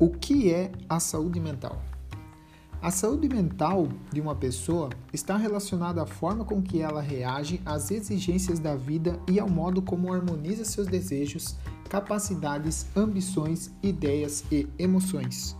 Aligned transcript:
O 0.00 0.10
que 0.10 0.52
é 0.52 0.70
a 0.88 1.00
saúde 1.00 1.40
mental? 1.40 1.82
A 2.80 2.88
saúde 2.88 3.28
mental 3.28 3.88
de 4.12 4.20
uma 4.20 4.36
pessoa 4.36 4.90
está 5.12 5.36
relacionada 5.36 6.00
à 6.00 6.06
forma 6.06 6.44
com 6.44 6.62
que 6.62 6.80
ela 6.80 7.00
reage 7.00 7.60
às 7.66 7.90
exigências 7.90 8.60
da 8.60 8.76
vida 8.76 9.18
e 9.26 9.40
ao 9.40 9.48
modo 9.48 9.82
como 9.82 10.12
harmoniza 10.12 10.64
seus 10.64 10.86
desejos, 10.86 11.56
capacidades, 11.90 12.86
ambições, 12.94 13.72
ideias 13.82 14.44
e 14.52 14.68
emoções. 14.78 15.56